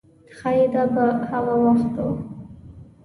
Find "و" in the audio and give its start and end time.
2.05-2.15